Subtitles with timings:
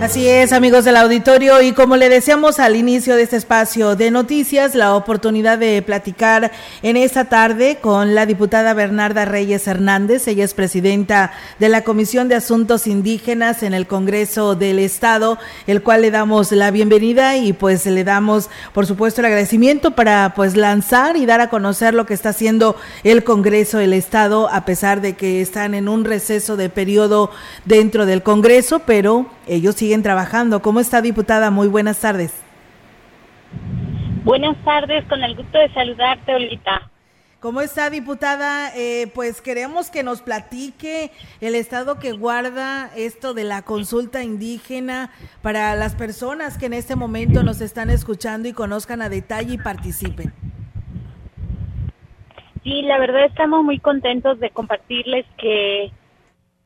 [0.00, 4.10] Así es, amigos del auditorio, y como le decíamos al inicio de este espacio de
[4.10, 6.52] noticias, la oportunidad de platicar
[6.82, 10.26] en esta tarde con la diputada Bernarda Reyes Hernández.
[10.26, 15.36] Ella es presidenta de la Comisión de Asuntos Indígenas en el Congreso del Estado,
[15.66, 20.32] el cual le damos la bienvenida y pues le damos, por supuesto, el agradecimiento para
[20.34, 22.74] pues lanzar y dar a conocer lo que está haciendo
[23.04, 27.30] el Congreso del Estado, a pesar de que están en un receso de periodo
[27.66, 30.62] dentro del Congreso, pero ellos siguen trabajando.
[30.62, 31.50] ¿Cómo está, diputada?
[31.50, 32.32] Muy buenas tardes.
[34.24, 36.90] Buenas tardes, con el gusto de saludarte, Olita.
[37.40, 38.70] ¿Cómo está, diputada?
[38.76, 45.10] Eh, pues queremos que nos platique el estado que guarda esto de la consulta indígena
[45.40, 49.58] para las personas que en este momento nos están escuchando y conozcan a detalle y
[49.58, 50.34] participen.
[52.62, 55.90] Sí, la verdad estamos muy contentos de compartirles que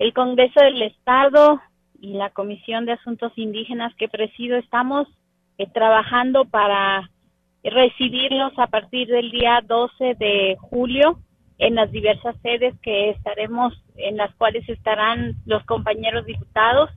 [0.00, 1.62] el Congreso del Estado
[2.06, 5.08] y la Comisión de Asuntos Indígenas que presido estamos
[5.58, 7.10] eh, trabajando para
[7.64, 11.18] recibirlos a partir del día 12 de julio
[11.58, 16.90] en las diversas sedes que estaremos, en las cuales estarán los compañeros diputados.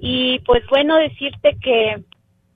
[0.00, 2.02] Y pues bueno, decirte que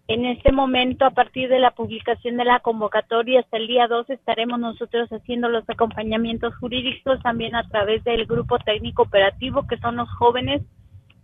[0.08, 4.14] en este momento, a partir de la publicación de la convocatoria hasta el día 12,
[4.14, 9.96] estaremos nosotros haciendo los acompañamientos jurídicos también a través del grupo técnico operativo, que son
[9.96, 10.62] los jóvenes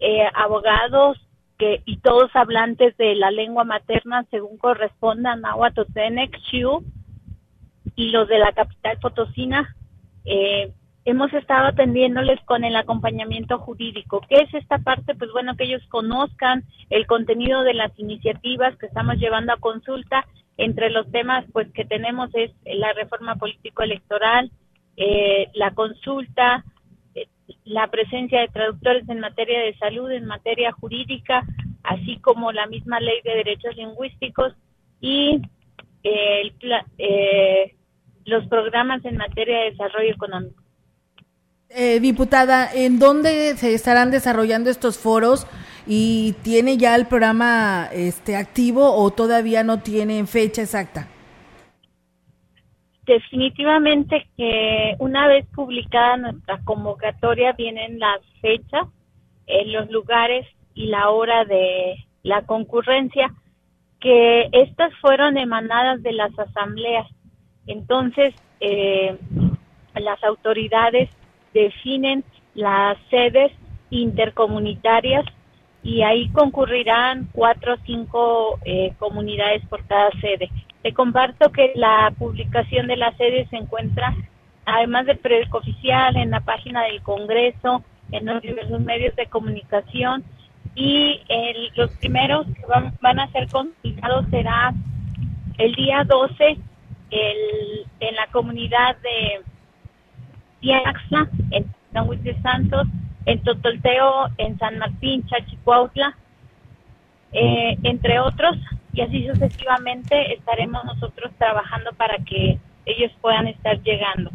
[0.00, 1.18] eh, abogados
[1.58, 6.84] que, y todos hablantes de la lengua materna según correspondan Huatotenec, Chiu
[7.96, 9.74] y los de la capital Potosina.
[10.24, 10.72] Eh,
[11.04, 14.20] hemos estado atendiéndoles con el acompañamiento jurídico.
[14.28, 15.14] ¿Qué es esta parte?
[15.14, 20.26] Pues bueno, que ellos conozcan el contenido de las iniciativas que estamos llevando a consulta.
[20.58, 24.50] Entre los temas pues que tenemos es la reforma político-electoral,
[24.96, 26.64] eh, la consulta,
[27.68, 31.44] la presencia de traductores en materia de salud, en materia jurídica,
[31.82, 34.54] así como la misma ley de derechos lingüísticos
[35.00, 35.40] y
[36.02, 37.74] eh,
[38.24, 40.62] los programas en materia de desarrollo económico.
[41.70, 45.46] Eh, diputada, ¿en dónde se estarán desarrollando estos foros
[45.86, 51.08] y tiene ya el programa este activo o todavía no tiene fecha exacta?
[53.08, 58.86] Definitivamente que una vez publicada nuestra convocatoria vienen las fechas,
[59.46, 63.32] en los lugares y la hora de la concurrencia,
[63.98, 67.06] que estas fueron emanadas de las asambleas.
[67.66, 69.16] Entonces, eh,
[69.94, 71.08] las autoridades
[71.54, 72.24] definen
[72.54, 73.50] las sedes
[73.90, 75.24] intercomunitarias
[75.82, 80.50] y ahí concurrirán cuatro o cinco eh, comunidades por cada sede.
[80.92, 84.14] Comparto que la publicación de la sede se encuentra,
[84.64, 90.24] además del periódico oficial, en la página del Congreso, en los diversos medios de comunicación
[90.74, 91.20] y
[91.74, 92.64] los primeros que
[93.00, 94.72] van, a ser consultados será
[95.58, 96.56] el día 12
[97.10, 99.42] el, en la comunidad de
[100.60, 102.86] Tiaxla, en San Luis de Santos,
[103.26, 106.16] en Totolteo, en San Martín, Chachicuautla,
[107.32, 108.56] eh, entre otros
[108.92, 114.30] y así sucesivamente estaremos nosotros trabajando para que ellos puedan estar llegando.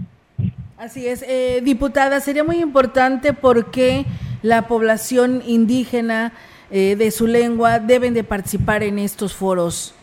[0.77, 4.05] Así es, eh, diputada, sería muy importante porque
[4.41, 6.33] la población indígena
[6.71, 9.95] eh, de su lengua deben de participar en estos foros.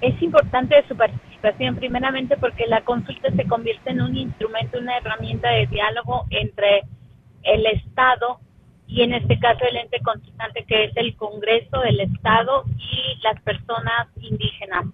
[0.00, 5.50] Es importante su participación, primeramente porque la consulta se convierte en un instrumento, una herramienta
[5.50, 6.82] de diálogo entre
[7.42, 8.40] el Estado
[8.90, 13.40] y en este caso el ente consultante que es el Congreso del Estado y las
[13.42, 14.86] personas indígenas.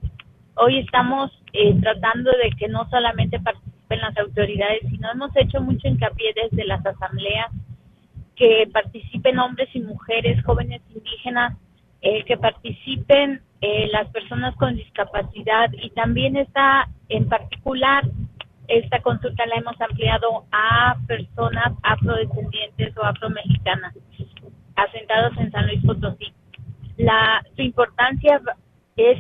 [0.57, 5.89] Hoy estamos eh, tratando de que no solamente participen las autoridades, sino hemos hecho mucho
[5.89, 7.51] hincapié desde las asambleas,
[8.35, 11.57] que participen hombres y mujeres, jóvenes indígenas,
[12.03, 18.05] eh, que participen eh, las personas con discapacidad y también está en particular
[18.69, 23.95] esta consulta la hemos ampliado a personas afrodescendientes o afromexicanas
[24.77, 26.33] asentados en San Luis Potosí.
[26.97, 28.41] La, su importancia
[28.97, 29.19] es,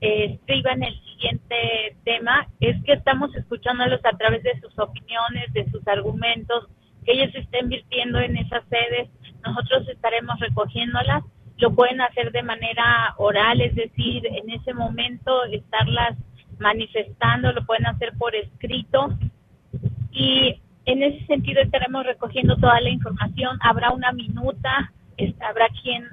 [0.00, 5.70] eh, en el siguiente tema, es que estamos escuchándolos a través de sus opiniones, de
[5.70, 6.68] sus argumentos,
[7.04, 9.08] que ellos estén virtiendo en esas sedes,
[9.44, 11.24] nosotros estaremos recogiéndolas,
[11.58, 16.16] lo pueden hacer de manera oral, es decir, en ese momento estarlas
[16.60, 19.16] manifestando, lo pueden hacer por escrito
[20.10, 23.58] y en ese sentido estaremos recogiendo toda la información.
[23.60, 24.92] Habrá una minuta,
[25.40, 26.06] habrá quien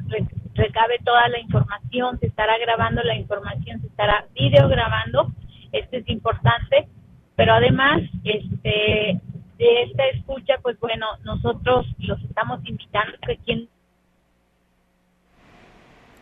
[0.53, 5.31] recabe toda la información, se estará grabando la información, se estará videograbando,
[5.71, 6.87] esto es importante.
[7.35, 9.19] Pero además, este,
[9.57, 13.69] de esta escucha, pues bueno, nosotros los estamos invitando que quien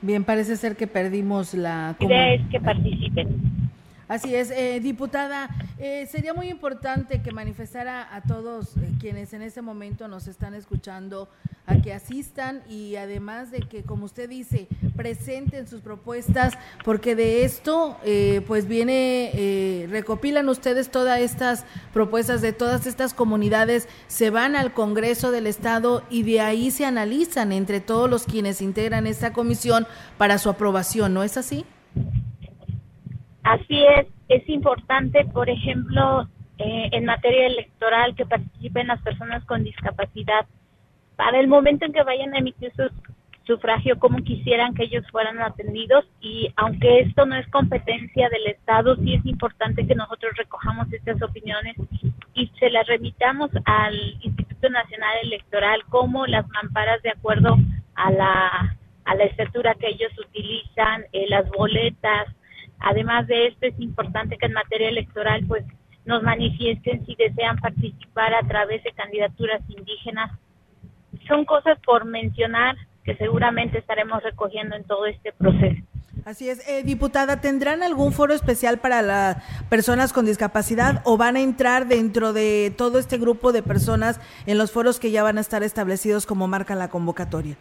[0.03, 1.95] Bien, parece ser que perdimos la...
[1.97, 3.62] La idea es que participen.
[4.13, 5.49] Así es, eh, diputada,
[5.79, 10.53] eh, sería muy importante que manifestara a todos eh, quienes en este momento nos están
[10.53, 11.29] escuchando
[11.65, 16.53] a que asistan y además de que, como usted dice, presenten sus propuestas,
[16.85, 17.97] porque de esto,
[18.45, 25.31] pues viene, recopilan ustedes todas estas propuestas de todas estas comunidades, se van al Congreso
[25.31, 29.87] del Estado y de ahí se analizan entre todos los quienes integran esta comisión
[30.19, 31.65] para su aprobación, ¿no es así?
[33.43, 39.63] Así es, es importante, por ejemplo, eh, en materia electoral que participen las personas con
[39.63, 40.45] discapacidad.
[41.15, 42.89] Para el momento en que vayan a emitir su
[43.45, 48.95] sufragio como quisieran que ellos fueran atendidos y aunque esto no es competencia del Estado,
[48.95, 51.75] sí es importante que nosotros recojamos estas opiniones
[52.33, 57.57] y se las remitamos al Instituto Nacional Electoral como las mamparas de acuerdo
[57.95, 62.27] a la a la estatura que ellos utilizan, eh, las boletas,
[62.79, 65.63] Además de esto, es importante que en materia electoral, pues,
[66.05, 70.31] nos manifiesten si desean participar a través de candidaturas indígenas.
[71.27, 75.81] Son cosas por mencionar que seguramente estaremos recogiendo en todo este proceso.
[76.25, 81.35] Así es, eh, diputada, ¿tendrán algún foro especial para las personas con discapacidad o van
[81.35, 85.37] a entrar dentro de todo este grupo de personas en los foros que ya van
[85.37, 87.57] a estar establecidos como marca la convocatoria?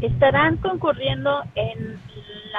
[0.00, 1.98] Estarán concurriendo en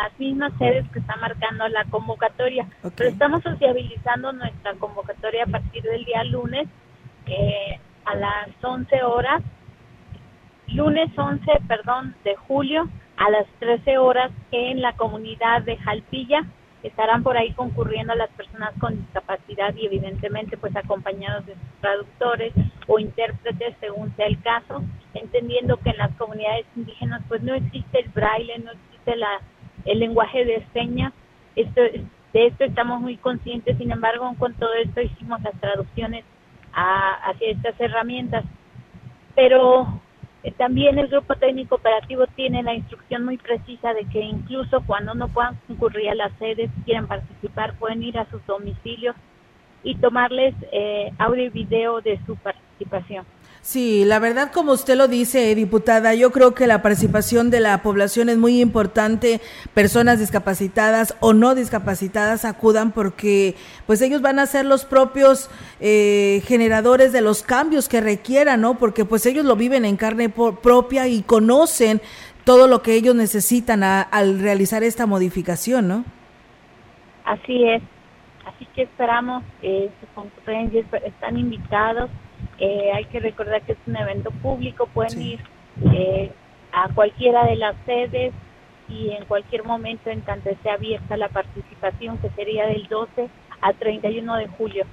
[0.04, 2.68] las mismas sedes que está marcando la convocatoria.
[2.96, 6.68] Pero estamos sociabilizando nuestra convocatoria a partir del día lunes
[7.26, 9.44] eh, a las 11 horas,
[10.68, 16.46] lunes 11, perdón, de julio a las 13 horas en la comunidad de Jalpilla.
[16.82, 22.54] Estarán por ahí concurriendo las personas con discapacidad y evidentemente pues acompañados de sus traductores
[22.88, 24.82] o intérpretes según sea el caso,
[25.14, 29.42] entendiendo que en las comunidades indígenas pues no existe el braille, no existe la
[29.86, 31.14] el lenguaje de señas.
[31.56, 36.24] Esto, de esto estamos muy conscientes, sin embargo, con todo esto hicimos las traducciones
[36.74, 38.46] a, hacia estas herramientas.
[39.36, 40.02] Pero
[40.44, 45.14] eh, también el grupo técnico operativo tiene la instrucción muy precisa de que incluso cuando
[45.14, 49.16] no puedan concurrir a las sedes, quieren participar, pueden ir a sus domicilios
[49.84, 53.26] y tomarles eh, audio y video de su participación.
[53.62, 57.82] Sí, la verdad, como usted lo dice, diputada, yo creo que la participación de la
[57.84, 59.42] población es muy importante.
[59.74, 65.50] Personas discapacitadas o no discapacitadas acudan porque, pues, ellos van a ser los propios
[65.82, 68.76] eh, generadores de los cambios que requieran, ¿no?
[68.78, 72.02] Porque, pues, ellos lo viven en carne propia y conocen
[72.46, 76.06] todo lo que ellos necesitan al realizar esta modificación, ¿no?
[77.26, 77.84] Así es.
[78.46, 82.10] Así que esperamos eh, su están invitados
[82.60, 85.40] eh, hay que recordar que es un evento público, pueden ir
[85.94, 86.32] eh,
[86.72, 88.34] a cualquiera de las sedes
[88.90, 93.30] y en cualquier momento en tanto esté abierta la participación, que sería del 12
[93.62, 94.86] al 31 de julio.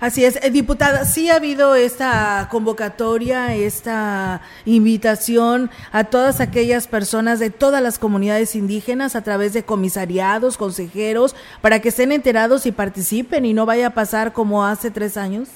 [0.00, 7.38] Así es, eh, diputada, sí ha habido esta convocatoria, esta invitación a todas aquellas personas
[7.38, 12.72] de todas las comunidades indígenas a través de comisariados, consejeros, para que estén enterados y
[12.72, 15.48] participen y no vaya a pasar como hace tres años.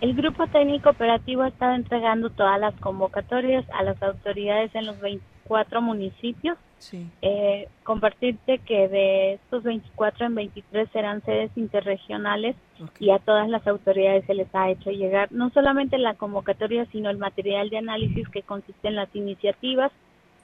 [0.00, 5.00] El grupo técnico operativo ha estado entregando todas las convocatorias a las autoridades en los
[5.00, 6.58] 24 municipios.
[6.78, 7.08] Sí.
[7.22, 12.54] Eh, compartirte que de estos 24 en 23 serán sedes interregionales
[13.00, 17.08] y a todas las autoridades se les ha hecho llegar no solamente la convocatoria, sino
[17.08, 19.90] el material de análisis que consiste en las iniciativas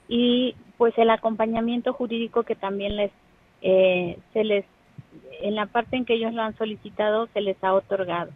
[0.07, 3.11] y pues el acompañamiento jurídico que también les
[3.61, 4.65] eh, se les
[5.41, 8.31] en la parte en que ellos lo han solicitado se les ha otorgado.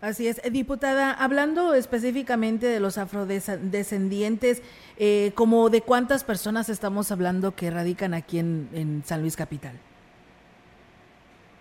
[0.00, 4.62] Así es, eh, diputada, hablando específicamente de los afrodescendientes,
[4.98, 9.72] eh, como de cuántas personas estamos hablando que radican aquí en, San Luis Capital.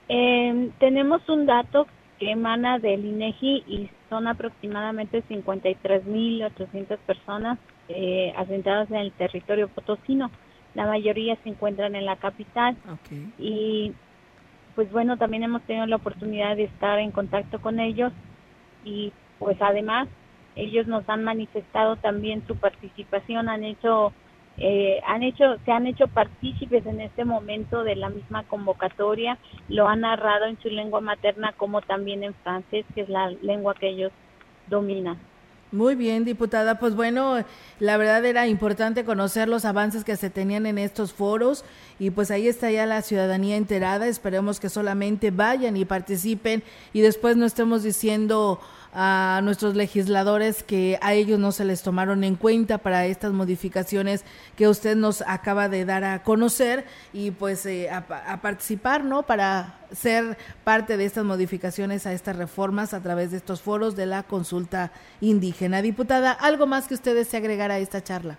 [0.08, 1.86] Em, tenemos un dato
[2.18, 10.32] que emana del INEGI y son aproximadamente 53.800 personas eh, asentadas en el territorio potosino.
[10.76, 12.78] La mayoría se encuentran en la capital.
[13.38, 13.94] Y
[14.76, 18.14] pues bueno, también hemos tenido la oportunidad de estar en contacto con ellos
[18.84, 20.08] y pues además
[20.56, 24.14] ellos nos han manifestado también su participación, han hecho
[24.62, 29.38] eh, han hecho, se han hecho partícipes en este momento de la misma convocatoria,
[29.70, 33.74] lo han narrado en su lengua materna como también en francés, que es la lengua
[33.76, 34.12] que ellos
[34.68, 35.18] dominan.
[35.72, 36.80] Muy bien, diputada.
[36.80, 37.44] Pues bueno,
[37.80, 41.64] la verdad era importante conocer los avances que se tenían en estos foros
[42.00, 44.08] y pues ahí está ya la ciudadanía enterada.
[44.08, 48.60] Esperemos que solamente vayan y participen y después no estemos diciendo
[48.94, 54.26] a nuestros legisladores que a ellos no se les tomaron en cuenta para estas modificaciones
[54.56, 59.24] que usted nos acaba de dar a conocer y pues eh, a, participar, ¿no?
[59.24, 64.06] Para ser parte de estas modificaciones a estas reformas a través de estos foros de
[64.06, 64.92] la consulta
[65.22, 65.82] indígena.
[65.82, 68.38] Diputada, ¿algo más que ustedes se agregar a esta charla?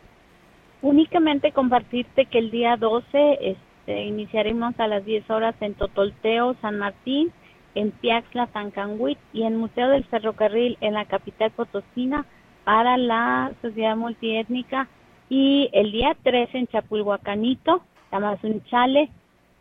[0.83, 3.07] Únicamente compartirte que el día 12
[3.41, 7.31] este, iniciaremos a las 10 horas en Totolteo, San Martín,
[7.75, 12.27] en Piaxla, Tancanhuit y en Museo del Ferrocarril en la capital potosina
[12.65, 14.89] para la sociedad multiétnica
[15.29, 19.11] y el día 13 en Chapulhuacanito, Tamazunchale,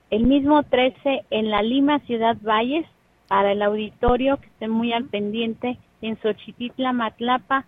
[0.09, 2.85] el mismo 13 en la Lima Ciudad Valles
[3.27, 7.65] para el auditorio que esté muy al pendiente en Xochititla, Matlapa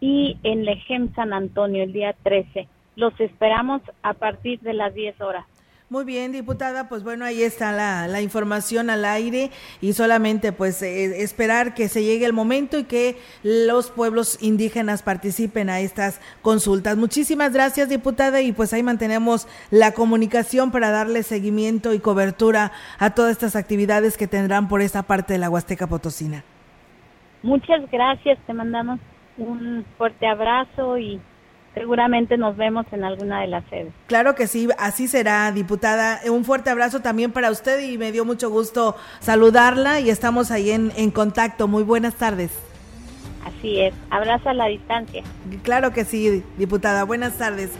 [0.00, 2.68] y en Lejem San Antonio el día 13.
[2.94, 5.46] Los esperamos a partir de las 10 horas.
[5.92, 11.24] Muy bien, diputada, pues bueno, ahí está la, información al aire y solamente pues eh,
[11.24, 16.96] esperar que se llegue el momento y que los pueblos indígenas participen a estas consultas.
[16.96, 22.70] Muchísimas gracias, diputada, y pues ahí mantenemos la comunicación para darle seguimiento y cobertura
[23.00, 26.44] a todas estas actividades que tendrán por esta parte de la Huasteca Potosina.
[27.42, 29.00] Muchas gracias, te mandamos
[29.38, 31.20] un fuerte abrazo y
[31.74, 33.92] seguramente nos vemos en alguna de las sedes.
[34.06, 36.20] Claro que sí, así será, diputada.
[36.30, 40.70] Un fuerte abrazo también para usted y me dio mucho gusto saludarla y estamos ahí
[40.70, 41.68] en, en contacto.
[41.68, 42.50] Muy buenas tardes.
[43.44, 45.22] Así es, abrazo a la distancia.
[45.62, 47.04] Claro que sí, diputada.
[47.04, 47.70] Buenas tardes.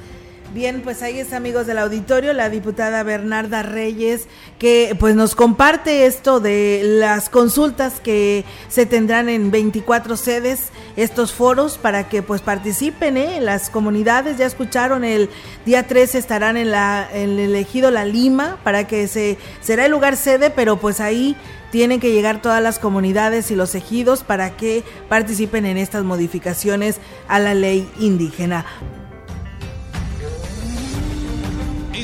[0.52, 4.26] Bien, pues ahí es amigos del auditorio, la diputada Bernarda Reyes,
[4.59, 11.33] que pues nos comparte esto de las consultas que se tendrán en 24 sedes, estos
[11.33, 13.40] foros para que pues participen, ¿eh?
[13.40, 15.30] Las comunidades ya escucharon el
[15.64, 19.92] día 13 estarán en la en el ejido La Lima para que se será el
[19.92, 21.37] lugar sede, pero pues ahí
[21.71, 26.99] tienen que llegar todas las comunidades y los ejidos para que participen en estas modificaciones
[27.28, 28.66] a la ley indígena.